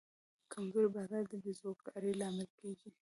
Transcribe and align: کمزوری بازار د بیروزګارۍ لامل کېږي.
کمزوری 0.51 0.89
بازار 0.97 1.23
د 1.27 1.33
بیروزګارۍ 1.43 2.11
لامل 2.19 2.49
کېږي. 2.59 2.89